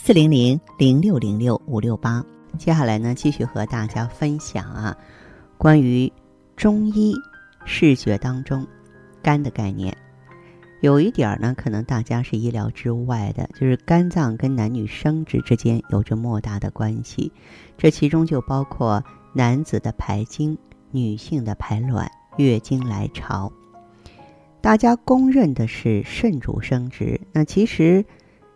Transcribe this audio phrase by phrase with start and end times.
[0.00, 2.24] 四零零零六零六五六八，
[2.56, 4.96] 接下来呢，继续和大家分享啊，
[5.58, 6.10] 关于
[6.56, 7.14] 中医
[7.66, 8.66] 视觉当中
[9.20, 9.94] 肝的概念。
[10.80, 17.30] 有一点儿呢，可能大家是意料之外的，就是肝脏跟男女生殖之间有着莫大的关系，
[17.76, 19.02] 这其中就包括
[19.34, 20.56] 男子的排精、
[20.92, 23.52] 女性的排卵、月经来潮。
[24.62, 28.02] 大家公认的是肾主生殖，那其实。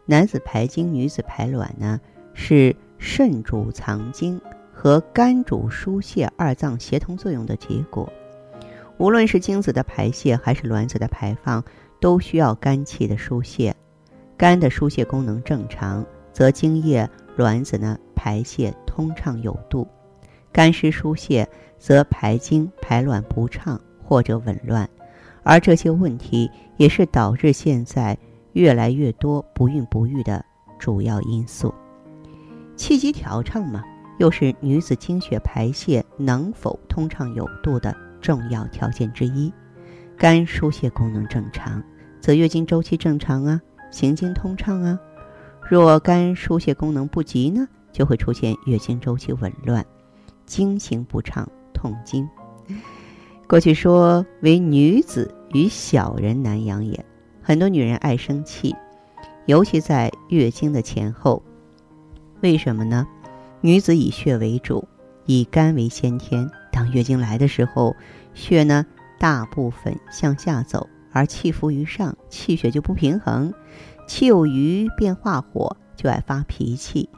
[0.05, 2.01] 男子排精，女子排卵呢，
[2.35, 4.41] 是肾主藏精
[4.73, 8.13] 和肝主疏泄二脏协同作用的结果。
[8.99, 11.65] 无论是精子的排泄还是卵子的排放，
[12.01, 13.75] 都需要肝气的疏泄。
[14.37, 19.87] 肝的疏泄功能正常，则精液、卵子呢排泄通畅有度；
[20.53, 24.89] 肝失疏泄，则排精排卵不畅或者紊乱。
[25.45, 28.19] 而这些问题也是导致现在。
[28.53, 30.45] 越来越多不孕不育的
[30.79, 31.73] 主要因素，
[32.77, 33.83] 气机调畅嘛，
[34.19, 39.53] 又是女子经血排泄能否通畅有度的重要条件之一。
[40.17, 41.83] 肝疏泄功能正常，
[42.21, 44.99] 则月经周期正常啊，行经通畅啊。
[45.69, 49.85] 若肝疏泄功能不及呢，就会出现月经周期紊乱，
[50.45, 52.29] 经行不畅，痛经。
[53.49, 57.05] 过去说为女子与小人难养也。
[57.43, 58.75] 很多女人爱生气，
[59.47, 61.43] 尤其在月经的前后。
[62.41, 63.07] 为什么呢？
[63.61, 64.87] 女子以血为主，
[65.27, 66.49] 以肝为先天。
[66.71, 67.95] 当月经来的时候，
[68.33, 68.87] 血呢
[69.19, 73.53] 大部分向下走，而气浮于上，气血就不平衡。
[74.07, 77.09] 气有余便化火，就爱发脾气。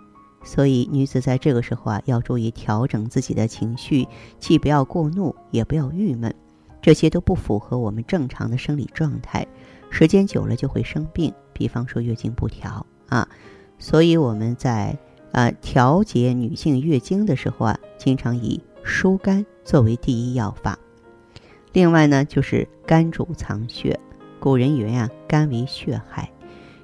[0.43, 4.09] 所以女子在这个时候啊，要注意调整自己的情绪，
[4.39, 6.35] 既不要过怒，也不要郁闷。
[6.83, 9.47] 这些都不符合我们正常的生理状态。
[9.97, 13.29] 时间久了就会生病，比方说月经不调啊，
[13.79, 14.99] 所以我们在
[15.31, 20.77] 呃调节女性月经的时候啊，经常以疏肝作为第一要法。
[21.73, 24.01] 另外呢，就是肝主藏血，
[24.41, 26.29] 古人云啊，肝为血海，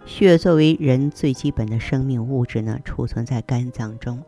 [0.07, 4.23] 血作为人最基本的生命物质呢，储存在肝脏中。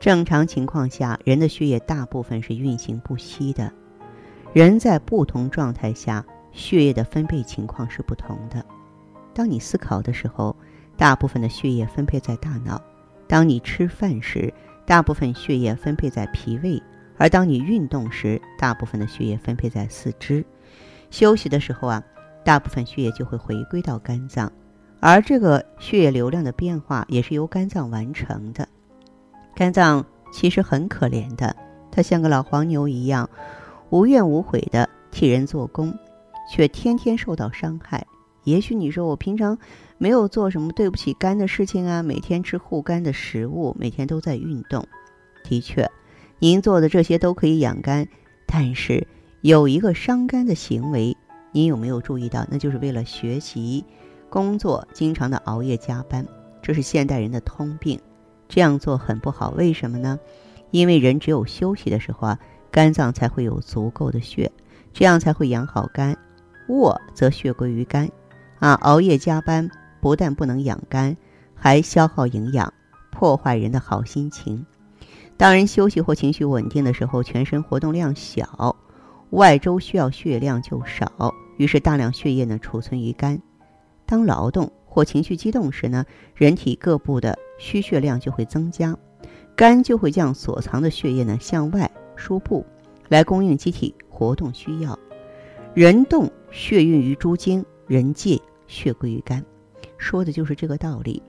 [0.00, 3.72] 正常情况下，人的血液大部分是运行不息的，
[4.52, 6.26] 人在不同状态下。
[6.52, 8.64] 血液的分配情况是不同的。
[9.34, 10.54] 当你思考的时候，
[10.96, 12.76] 大部分的血液分配在大脑；
[13.26, 14.52] 当你吃饭时，
[14.84, 16.80] 大部分血液分配在脾胃；
[17.16, 20.44] 而当你运动时，大部分的血液分配在四肢。
[21.10, 22.02] 休息的时候啊，
[22.44, 24.52] 大部分血液就会回归到肝脏，
[25.00, 28.68] 而这个血液流量的变化也是由肝脏完成的。
[29.54, 31.54] 肝脏其实很可怜的，
[31.90, 33.28] 它像个老黄牛一样，
[33.90, 35.94] 无怨无悔的替人做工。
[36.50, 38.06] 却天天受到伤害。
[38.44, 39.56] 也许你说我平常
[39.98, 44.86] 没有做什么对不起肝的事情啊，每天吃护肝的食物，每天都在运动。
[45.44, 45.88] 的确，
[46.40, 48.08] 您做的这些都可以养肝，
[48.46, 49.06] 但是
[49.42, 51.16] 有一个伤肝的行为，
[51.52, 52.44] 您有没有注意到？
[52.50, 53.84] 那就是为了学习、
[54.28, 56.26] 工作，经常的熬夜加班，
[56.60, 58.00] 这是现代人的通病。
[58.48, 59.50] 这样做很不好。
[59.50, 60.18] 为什么呢？
[60.72, 62.38] 因为人只有休息的时候啊，
[62.72, 64.50] 肝脏才会有足够的血，
[64.92, 66.16] 这样才会养好肝。
[66.68, 68.08] 卧则血归于肝，
[68.58, 71.16] 啊，熬夜加班不但不能养肝，
[71.54, 72.72] 还消耗营养，
[73.10, 74.64] 破坏人的好心情。
[75.36, 78.76] 当人休息或情绪稳定的时候，全身活动量小，
[79.30, 83.40] 外周需要血量就少，于是大量血液呢储存于肝。
[84.06, 88.96] 当劳动或情绪激动时呢，人体各部的需血量就会增加，
[89.56, 92.64] 肝就会将所藏的血液呢向外输布，
[93.08, 94.98] 来供应机体活动需要。
[95.74, 99.42] 人动血运于诸经，人静血归于肝，
[99.96, 101.22] 说的就是这个道理。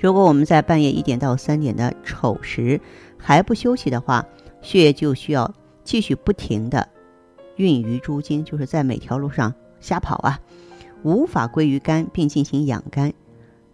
[0.00, 2.80] 如果我们在半夜一点到三点的丑时
[3.18, 4.24] 还不休息的话，
[4.62, 6.88] 血液就需要继续不停的
[7.56, 10.38] 运于诸经，就是在每条路上瞎跑啊，
[11.02, 13.12] 无法归于肝并进行养肝。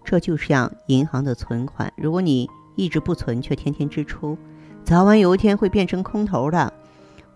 [0.02, 4.38] 这就像银行的存款，如果你一直不存，却天天支出，
[4.82, 6.72] 早晚有一天会变成空头的。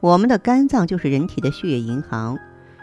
[0.00, 2.38] 我们的肝脏就是人体的血液银行。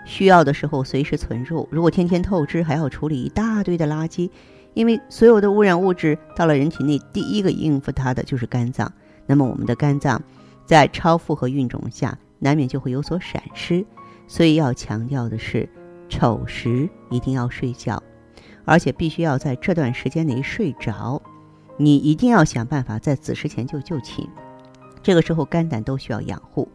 [0.06, 1.68] 需要的时候随时存入。
[1.72, 4.30] 如果天天透支，还要处理一大堆的垃圾，
[4.74, 8.92] 因为所有的污染物质到了人体内，第一个应付它的就是肝脏。
[9.26, 10.22] 那么我们的肝脏
[10.66, 13.86] 在超负荷运动下，难免就会有所闪失。
[14.28, 15.68] 所以要强调的是，
[16.10, 18.02] 丑时一定要睡觉，
[18.66, 21.22] 而且必须要在这段时间内睡着。
[21.78, 24.28] 你一定要想办法在子时前就就寝，
[25.02, 26.68] 这个时候肝胆都需要养护。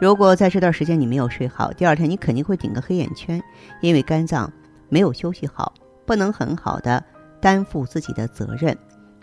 [0.00, 3.42] 如果在这段时间你没有睡好，第二天你肯定会顶个黑眼圈，
[3.82, 4.50] 因为肝脏
[4.88, 5.74] 没有休息好，
[6.06, 7.04] 不能很好的
[7.38, 8.74] 担负自己的责任。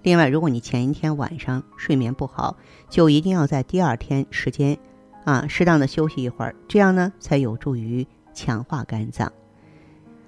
[0.04, 2.56] 另外，如果你前一天晚上睡眠不好，
[2.90, 4.78] 就一定要在第二天时间。
[5.26, 9.30] 啊，适当的休息一会儿，这样呢才有助于强化肝脏。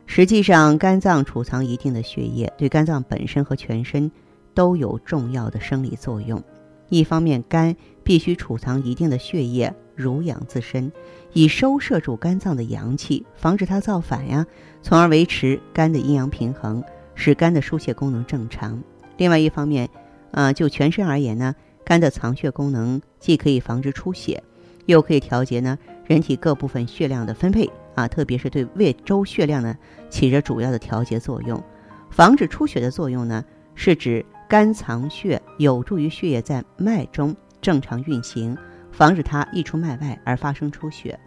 [0.07, 4.12] 实际上，肝脏储藏一定的血液，对肝脏本身和全身
[4.56, 6.44] 都有重要的生理作用。
[6.90, 7.74] 一方面，肝
[8.04, 10.92] 必须储藏一定的血液，濡养自身，
[11.34, 14.46] 以收摄住肝脏的阳气，防止它造反呀，
[14.81, 16.84] 从而维持肝的阴阳平衡，
[17.16, 18.81] 使肝的疏泄功能正常。
[19.18, 19.90] 另外一方面，
[20.31, 21.54] 啊，就全身而言呢，
[21.84, 24.42] 肝的藏血功能既可以防止出血。
[24.86, 29.78] 又可以调节呢人体各部分血量的分配啊，特别是对胃周血量呢
[30.10, 31.62] 起着主要的调节作用。
[32.10, 33.45] 防止出血的作用呢，
[33.75, 38.57] 是指肝藏血有助于血液在脉中正常运行，
[39.00, 41.18] 防止它溢出脉外而发生出血。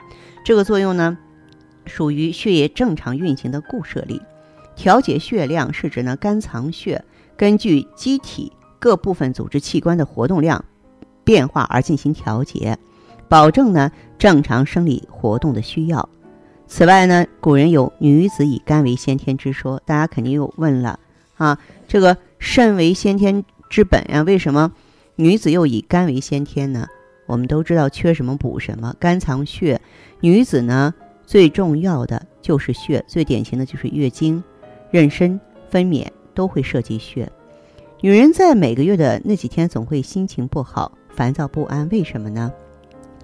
[0.45, 1.17] 这个作用呢，
[1.87, 4.21] 属于血液正常运行的固摄力。
[4.77, 7.03] 调节血量是指呢肝藏血
[7.35, 10.63] 根据机体各部分组织器官的活动量
[11.25, 12.79] 变化而进行调节。
[13.27, 16.07] 保证呢正常生理活动的需要。
[16.67, 21.01] 此外呢，古人有“女子以肝为先天”之说，大家肯定又问了
[21.39, 21.59] 啊，
[21.89, 24.73] 这个肾为先天之本呀，为什么
[25.17, 26.87] 女子又以肝为先天呢？
[27.33, 29.81] 我们都知道缺什么补什么，肝藏血，
[30.21, 30.93] 女子呢
[31.25, 34.45] 最重要的就是血，最典型的就是月经、
[34.93, 35.41] 妊娠、
[35.71, 37.33] 分娩都会涉及血。
[38.03, 42.53] 女人在每个月的那几天总会心情不好、烦躁不安，为什么呢？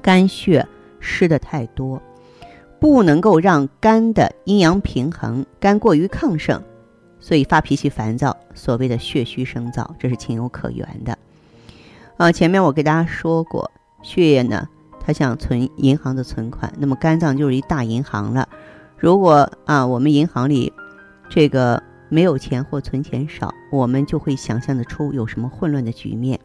[0.01, 0.67] 肝血
[1.01, 2.01] 失的太多，
[2.81, 6.63] 不能够让肝的阴阳平衡，肝过于亢盛，
[7.21, 8.35] 所以发脾气、烦躁。
[8.55, 11.19] 所谓的血虚生燥，这是情有可原的。
[12.17, 13.71] 啊，前面我给大家说过，
[14.03, 14.69] 血液呢，
[15.01, 18.49] 它像存银行的存款，那么肝脏就是一大银行了。
[18.97, 20.73] 如果啊，我们银行里
[21.29, 26.39] 这个没有钱或存钱少，我们就会想象得出有什么混乱的局面。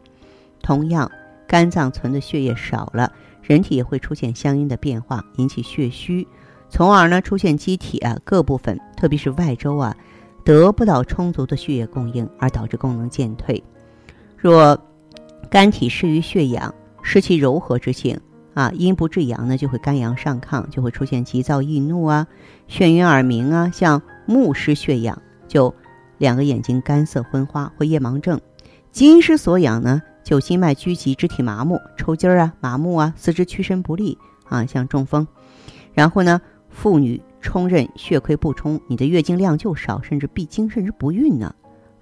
[0.61, 1.11] 同样，
[1.47, 3.11] 肝脏存的血液少了。
[3.41, 6.25] 人体也会出现相应的变化，引起血虚，
[6.69, 9.93] 从而呢出现机体啊各部分，特别是外周啊，
[10.45, 13.61] 得不到充足的血液供应，而导致功能渐退。
[14.37, 14.79] 若
[15.49, 16.73] 肝体失于血养，
[17.03, 18.19] 失其柔和之性
[18.55, 22.25] 啊，阴不至阳呢，就会肝阳上亢，就会出现急躁易怒啊，
[22.67, 25.73] 眩晕耳鸣啊，像目失血养，就
[26.17, 28.39] 两个眼睛干涩昏花，或夜盲症。
[28.91, 30.01] 金失所养呢？
[30.23, 35.27] 就心脉拘急，肢体麻木、抽筋儿啊、麻木啊，四肢屈伸不利啊，像中风。
[35.93, 36.39] 然后呢，
[36.69, 41.53] 妇女冲任血亏不充，你的月经量就少，甚至闭经，甚至不孕呢。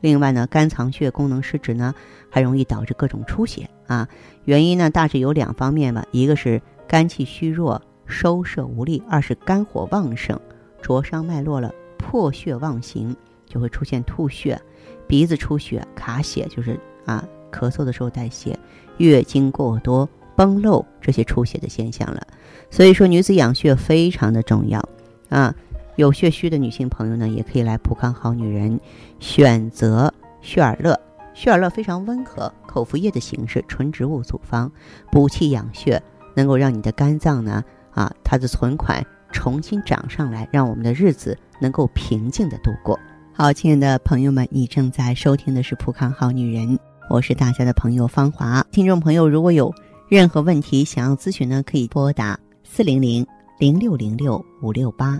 [0.01, 1.95] 另外呢，肝藏血功能失职呢，
[2.29, 4.07] 还容易导致各种出血啊。
[4.43, 10.37] 原因呢，大致有两方面吧，一个是肝气虚弱，收摄无力；二是肝火旺盛，
[10.81, 13.15] 灼伤脉络了，破血妄行，
[13.47, 14.59] 就会出现吐血、
[15.07, 17.23] 鼻子出血、卡血，就是啊。
[17.51, 18.57] 咳嗽的时候带血，
[18.95, 22.25] 月经过多、崩漏这些出血的现象了。
[22.69, 24.81] 所以说，女子养血非常的重要
[25.27, 25.53] 啊。
[25.95, 28.79] 有血虚的女性朋友呢，也可以来普康好女人，
[29.19, 30.99] 选择血尔乐。
[31.33, 34.69] 血尔乐非常温和，口服液的形式，纯植物组方，
[35.11, 36.01] 补气养血，
[36.35, 42.99] 能够让你的肝脏呢啊，它的存款重新涨上来，让我们的日子能够平静的度过。
[43.33, 46.77] 好，亲爱的朋友们，你正在收听的是普康好女人。
[47.09, 49.73] 我是大家的朋友芳华，听众朋友如果有
[50.09, 53.25] 任何问题想要咨询呢，可以拨打四零零
[53.57, 55.19] 零六零六五六八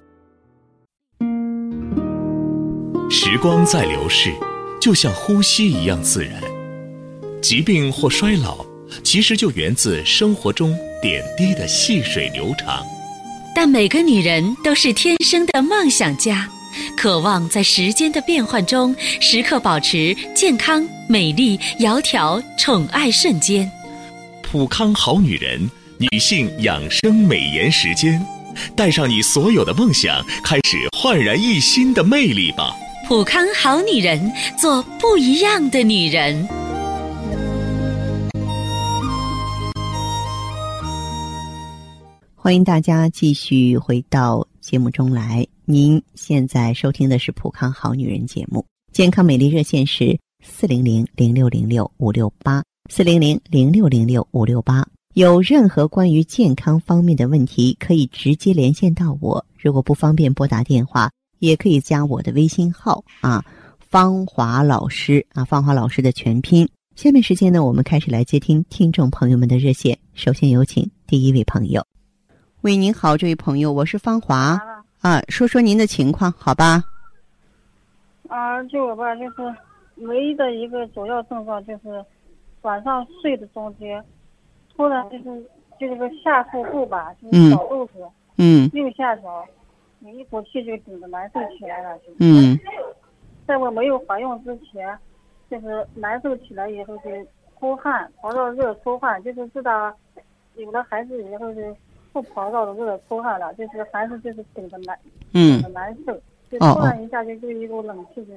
[3.13, 4.33] 时光在流逝，
[4.79, 6.41] 就像呼吸一样自然。
[7.41, 8.65] 疾病或衰老，
[9.03, 12.81] 其实就源自生活中点滴的细水流长。
[13.53, 16.47] 但每个女人都是天生的梦想家。
[16.95, 23.69] 渴望在时间的变换中时刻保持健康、美丽、窈窕、宠爱瞬间。
[24.41, 28.25] 普康好女人，女性养生美颜时间，
[28.73, 32.73] 带上你所有的梦想，开始焕然一新的魅力吧！
[33.11, 36.47] 普康好女人，做不一样的女人。
[42.35, 45.45] 欢迎大家继续回到节目中来。
[45.65, 54.87] 您现在收听的是《普康好女人》节目，健康美丽热线是四零零零六零六五六八四零零零六零六五六八。
[55.15, 59.45] 有任何关于健康方面的问题，可以直接连线到我。
[59.59, 61.11] 如果不方便拨打电话，
[61.41, 63.43] 也可以加我的微信号啊，
[63.79, 66.69] 芳华老师啊，芳华老师的全拼。
[66.95, 69.97] 下面时间呢，我们开始来接听听众朋友们的热线。
[70.13, 71.83] 首先有请第一位朋友。
[72.61, 74.55] 喂，您好，这位朋友，我是芳华
[75.01, 76.83] 啊，说说您的情况，好吧？
[78.29, 79.55] 啊，就我吧，就是
[79.95, 82.05] 唯一的一个主要症状就是
[82.61, 84.03] 晚上睡的中间，
[84.77, 85.23] 突然就是
[85.79, 87.93] 就这个下腹部吧，就是小肚子，
[88.37, 89.43] 嗯，右下角
[90.01, 92.59] 有一股气就顶着难受起来了，就嗯，
[93.47, 94.97] 在我没有怀孕之前，
[95.49, 97.03] 就是难受起来以后就
[97.59, 99.95] 出汗，跑到热出汗，就是知道
[100.55, 101.61] 有了孩子以后就。
[102.13, 104.99] 不跑到的热出汗了，就是还是就是顶着难，
[105.31, 106.13] 顶着难受，
[106.51, 108.33] 就突然一下就就一股冷气就，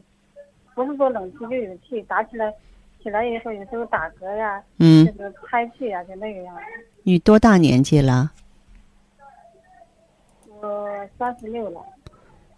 [0.76, 2.54] 不是说冷气就有气打起来，
[3.02, 6.62] 起来以后有时候打嗝呀，嗯，就是拍气呀，就那个样子。
[7.02, 8.30] 你多大年纪了？
[10.64, 11.80] 我三十六了。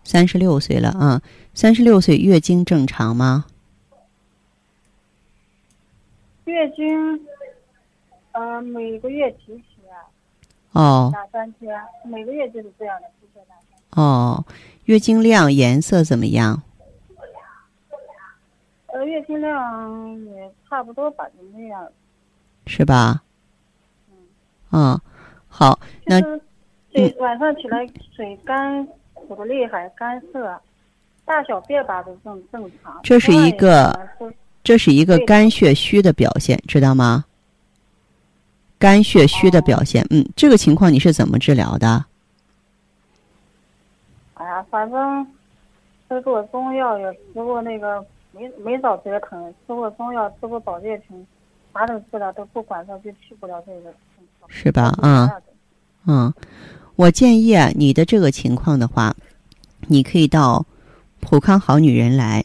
[0.05, 1.21] 三十六岁了啊，
[1.53, 3.45] 三十六岁月经正常吗？
[6.45, 7.21] 月经，
[8.33, 9.61] 呃，每个月提。
[10.73, 13.09] 哦，两三天，每个月就是这样的。
[14.01, 14.45] 哦，
[14.85, 16.63] 月经量颜色怎么样？
[18.89, 21.91] 呃，月经量也差不多吧，就那样。
[22.67, 23.23] 是吧？
[24.09, 24.17] 嗯。
[24.71, 25.01] 嗯，
[25.49, 26.21] 好，那
[26.97, 30.59] 对晚上起来水干苦的厉害，干涩，
[31.25, 32.99] 大小便吧都正正常。
[33.03, 33.93] 这是一个，
[34.65, 37.25] 这是一个肝血虚的表现，知道吗？
[38.79, 42.05] 肝血虚的表现，嗯，这个情况你是怎么治疗的？
[44.35, 45.27] 哎呀，反正
[46.09, 51.27] 吃过中药，也吃过那个没没少折腾，吃过中药，吃过保健品，
[51.73, 53.93] 啥都治了，都不管它，就去不了这个。
[54.49, 54.93] 是吧？
[55.03, 55.29] 嗯
[56.09, 56.33] 嗯，
[56.97, 59.15] 我建议啊，你的这个情况的话，
[59.87, 60.65] 你可以到
[61.21, 62.43] 普康好女人来。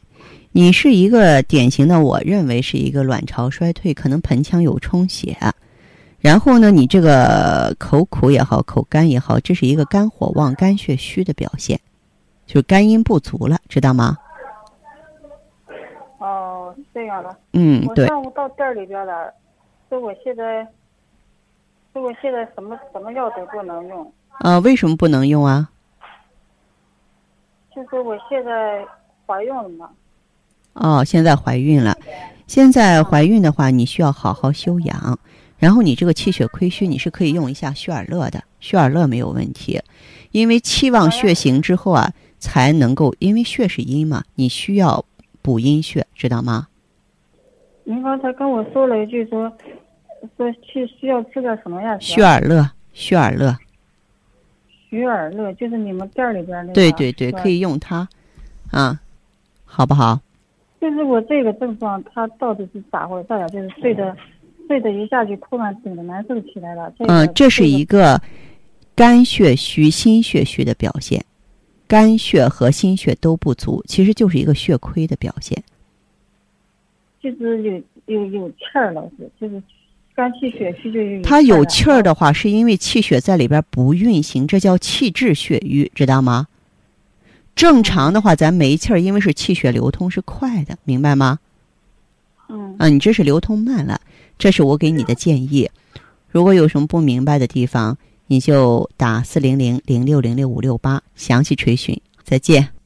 [0.51, 5.37] 你是一个典型的，我认为是一个卵巢衰退，可能盆腔有充血。
[6.19, 11.79] 然后呢，你这个口苦也好，口干也好，这是一个肝火旺、肝血虚的表现，
[12.45, 14.17] 就是肝阴不足了，知道吗？
[16.17, 17.33] 哦，这样的。
[17.53, 18.03] 嗯，对。
[18.03, 19.33] 我上午到店里边了，
[19.89, 20.67] 说我现在，
[21.93, 24.13] 说我现在什么什么药都不能用。
[24.41, 25.69] 啊，为什么不能用啊？
[27.75, 28.83] 就是我现在
[29.25, 29.89] 怀孕了嘛。
[30.73, 31.95] 哦，现在怀孕了，
[32.47, 35.19] 现在怀孕的话，你需要好好休养。
[35.59, 39.79] 然后你这个气血亏虚，你是可以用一下血尔乐的，血尔乐没有问题，
[40.31, 45.05] 因为气旺血行之后啊，才能够，因为血是阴嘛，你需要
[45.43, 46.67] 补阴血，知道吗？
[47.83, 49.51] 您刚才跟我说了一句，说
[50.35, 51.95] 说去需要吃点什么呀？
[51.99, 53.55] 血尔乐，血尔乐。
[54.91, 56.73] 血尔乐就是你们店里边那个。
[56.73, 58.07] 对对对，可以用它，
[58.69, 59.01] 啊，
[59.65, 60.19] 好不好？
[60.79, 63.47] 就是我这个症状，它到底是咋回事呀？
[63.47, 64.15] 就是睡的。
[64.67, 66.93] 睡的一下就突然顶着难受起来了。
[66.99, 68.21] 嗯，这是一个
[68.95, 71.25] 肝血虚、心血虚的表现，
[71.89, 75.61] 肝血和心血都不足，其实就是一个血亏的表现。
[77.19, 79.61] 就是有有有气儿老，是就是
[80.15, 81.21] 肝气血虚就有。
[81.21, 86.47] 它有气儿的话，是因为气血在里边不运行，这叫气滞血瘀，知道吗？
[87.55, 91.39] 正常的话，咱没气儿，因为是气血流通是快的，明白吗？
[92.49, 92.75] 嗯。
[92.77, 93.99] 啊，你这是流通慢了。
[94.37, 95.69] 这是我给你的建议，
[96.31, 101.99] 如果有什么不明白的地方，你就打四零零零六零六五六八详细垂询。
[102.23, 102.80] 再见。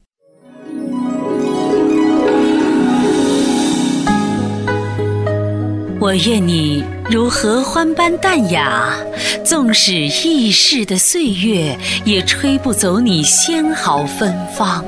[5.98, 8.94] 我愿你如合欢般淡雅，
[9.42, 14.84] 纵使易逝的岁月，也吹不走你纤毫芬芳。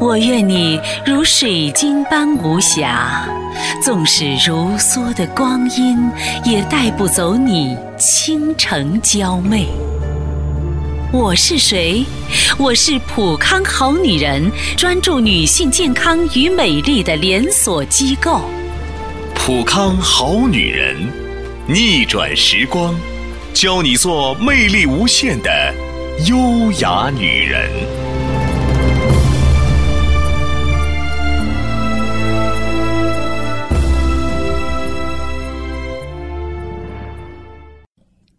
[0.00, 3.28] 我愿你如水晶般无瑕。
[3.82, 6.10] 纵使如梭的光阴，
[6.44, 9.66] 也带不走你倾城娇媚。
[11.12, 12.04] 我是谁？
[12.58, 18.40] 我是普康好女人，专注女性健康与美丽的连锁机构。
[19.46, 20.96] 普康好女人，
[21.68, 22.98] 逆转时光，
[23.52, 25.74] 教你做魅力无限的
[26.26, 27.70] 优雅女人。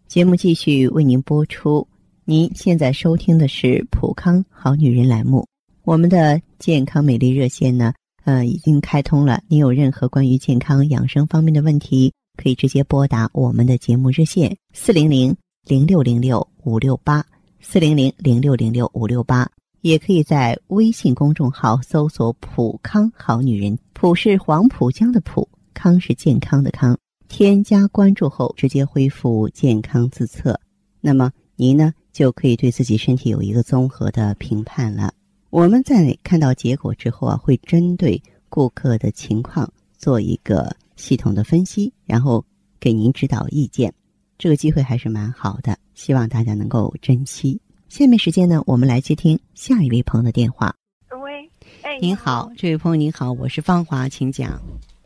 [0.08, 1.86] 节目继续为您播出。
[2.24, 5.46] 您现在收听的是《普康好女人》栏目，
[5.84, 7.94] 我们的健康美丽热线呢，
[8.26, 9.40] 呃，已经开通了。
[9.46, 17.24] 您有任何关于健康养生方面的问题，可以直接拨打我们的节目热线四零零零六零六五六八
[17.60, 19.48] 四零零零六零六五六八，
[19.80, 26.98] 也可以在微信公众号搜索“普康好女人”，普是黄浦江的浦，康是健康的康。
[27.28, 30.58] 添加关注后，直接恢复健康自测。
[31.00, 31.94] 那么您呢？
[32.12, 35.12] 就可以对自己身体有一个综合的评判了。
[35.50, 42.44] 我们在看到结果之后啊，会针对顾客的情况做一个系统的分析，然后
[42.80, 43.92] 给您指导意见。
[44.38, 47.58] 这个机会还是蛮好的，希望大家能够珍惜。
[47.88, 50.74] 下面时间呢，我们来接听下一位朋友的电话。
[51.22, 51.48] 喂，
[51.82, 54.60] 哎，您好，这位朋友您好，我是芳华，请讲。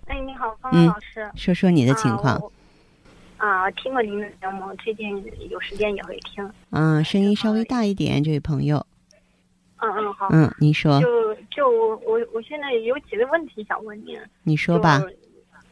[0.06, 2.40] 哎，你好，芳华老师，说说你的情况。
[3.36, 6.50] 啊，听过您的节目，最近有时间也会听。
[6.70, 8.84] 嗯，声音稍微大一点，这位朋友。
[9.80, 10.28] 嗯嗯，好。
[10.30, 11.00] 嗯，你说。
[11.00, 14.18] 就就我我现在有几个问题想问您。
[14.42, 15.02] 你说吧。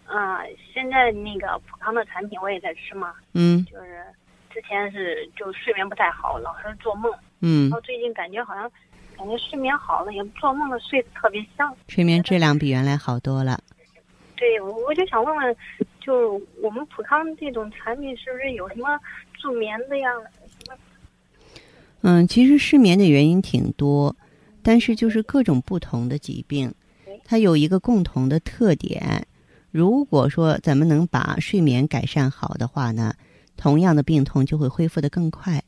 [0.06, 0.40] 啊，
[0.72, 3.14] 现在那个普康的产品我也在吃嘛。
[3.34, 3.64] 嗯。
[3.66, 4.04] 就是
[4.50, 7.12] 之前是就睡眠不太好，老是做梦。
[7.40, 7.68] 嗯。
[7.68, 8.70] 然后最近感觉好像
[9.16, 11.74] 感觉睡眠好了，也做梦了睡得特别香。
[11.88, 13.58] 睡眠质量比原来好多了。
[14.36, 15.56] 对，我我就想问问。
[16.00, 18.98] 就我们普康这种产品是不是有什么
[19.34, 20.08] 助眠的呀？
[22.02, 24.14] 嗯，其实失眠的原因挺多，
[24.62, 26.72] 但是就是各种不同的疾病，
[27.24, 29.26] 它有一个共同的特点。
[29.70, 33.12] 如果说咱们能把睡眠改善好的话呢，
[33.56, 35.62] 同样的病痛就会恢复的更快，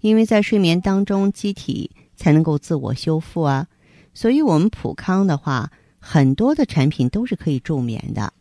[0.00, 3.66] 因为在睡眠当中，机体才能够自我修复啊。
[4.12, 8.32] 所以我们普康的话，很多的产品都是可以助眠的。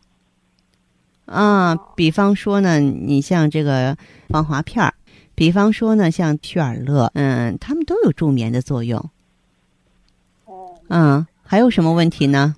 [1.25, 3.97] 啊，比方说呢，你像这个
[4.29, 4.93] 防滑片儿，
[5.35, 8.97] 比方说呢，像屈尔乐，嗯，他们都有助眠的作用。
[10.45, 10.73] 哦。
[10.89, 12.55] 嗯，还有什么问题呢？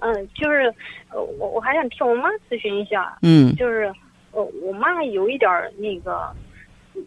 [0.00, 0.72] 嗯，就是
[1.10, 3.18] 呃，我我还想听我妈咨询一下。
[3.22, 3.54] 嗯。
[3.56, 3.92] 就是
[4.30, 6.32] 呃，我妈有一点那个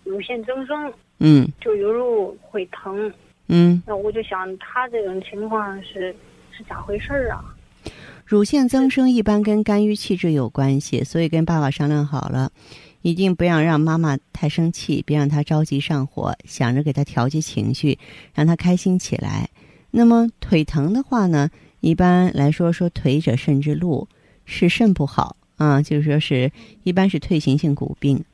[0.04, 0.94] 乳腺增生。
[1.20, 1.48] 嗯。
[1.62, 3.12] 就有时候会疼。
[3.48, 3.82] 嗯。
[3.88, 6.16] 那我就想，她这种情况是
[6.52, 7.44] 是咋回事儿啊？
[8.26, 12.52] 乳腺增生一般跟肝郁气滞有关系，所以跟爸爸商量好了，
[13.06, 18.00] 一定不要让妈妈太生气，别让她着急上火，想着给她调节情绪，
[18.34, 19.48] 让她开心起来。
[19.92, 24.08] 那么腿疼的话呢，一般来说说腿者肾之路，
[24.46, 28.26] 是肾不好啊，就是说是一般是退行性骨病。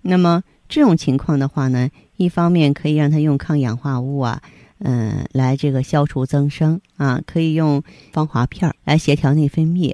[0.00, 4.40] 那么这种情况的话呢，一方面可以让他用抗氧化物啊。
[4.78, 9.92] 嗯，来这个消除增生啊，可以用芳华片来协调内分泌。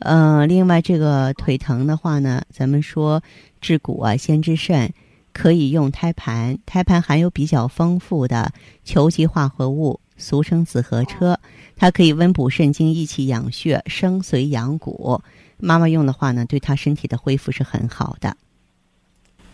[0.00, 3.22] 呃，另外这个腿疼的话呢，咱们说
[3.64, 4.92] 治骨啊，先治肾，
[5.32, 6.58] 可以用胎盘。
[6.66, 8.52] 胎盘含有比较丰富的
[8.84, 11.38] 球基化合物，俗称紫河车，
[11.74, 15.18] 它可以温补肾精、益气养血、生髓养骨。
[15.56, 18.36] 妈妈用的话呢，对她身体的恢复是很好的。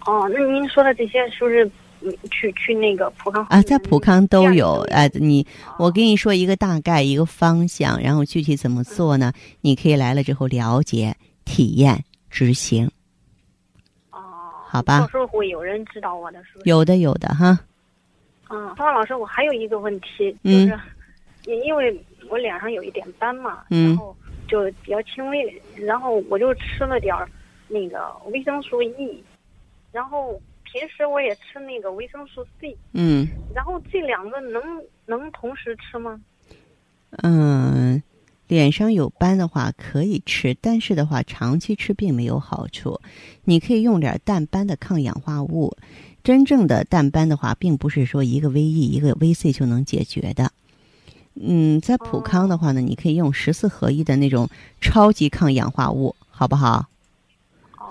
[0.07, 1.71] 哦，那您说的这些是不是？
[2.31, 5.47] 去去那个普康啊，在普康都有哎，你
[5.79, 9.35] 我跟你说一个大概一个方向，然后具体怎么做呢？
[9.61, 12.91] 你可以来了之后了解、体验、执行。
[14.71, 15.01] 哦，好吧。
[15.01, 16.71] 到时候会有人指导我的，是不是？
[16.71, 17.59] 有的，有的哈。
[18.49, 20.79] 嗯，方老师，我还有一个问题，就是，
[21.47, 24.17] 因因为我脸上有一点斑嘛，然后
[24.49, 27.29] 就比较轻微，然后我就吃了点儿
[27.69, 29.25] 那个维生素 E，
[29.93, 30.41] 然后。
[30.73, 34.63] 平时我也吃那个维生素 C，嗯，然后这两个能
[35.05, 36.21] 能同时吃吗？
[37.25, 38.01] 嗯，
[38.51, 43.01] 脸上有斑的话可以吃，但是的话长期吃并没有好处。
[43.45, 45.77] 你可以用点淡斑的抗氧化物。
[46.25, 50.51] 真正的淡斑的话，并不是说一个 VE 一个 VC 就能解决的。
[51.35, 56.89] 嗯，在普康的话呢，你可以用十四合一的那种超级抗氧化物，好不好？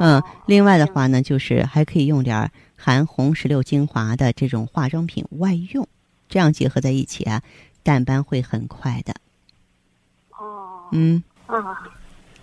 [0.02, 5.88] 嗯，另外的话呢，就是还可以用点含红石榴精华的这种化妆品外用，
[6.28, 7.42] 这样结合在一起啊，
[7.82, 9.16] 淡斑会很快的。
[10.90, 10.94] 哦。
[10.94, 11.24] 嗯。
[11.48, 11.62] 啊，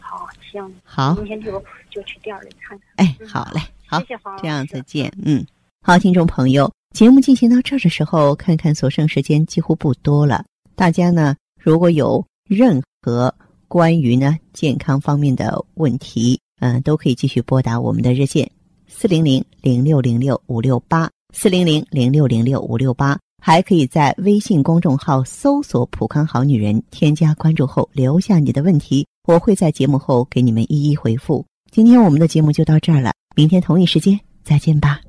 [0.01, 0.75] 好，行。
[0.85, 1.15] 好。
[1.17, 2.89] 明天就就去店里看看。
[2.97, 5.13] 哎，好嘞，好，谢谢这样再见。
[5.25, 5.45] 嗯，
[5.83, 6.73] 好，听众朋友。
[6.95, 10.45] 节目进行到这儿的时候，看看所剩时间几乎不多了。
[10.75, 13.35] 大家呢，如果有任何
[13.69, 18.51] 关于呢健康方面的问题，嗯，都可以继续拨打我们的热线
[18.87, 31.47] 四零零零六零六五六八四零零零六零六五六八，还可以在微信公众号搜索“普康好女人”，添加关注后留下你的问题，我会在节目后给你们一一回复。
[31.71, 35.06] 今天我们的节目就到这儿了，明天同一时间再见吧。